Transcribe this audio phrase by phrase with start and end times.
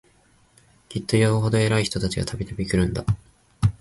[0.89, 3.03] きっとよほど偉い人たちが、度々来るんだ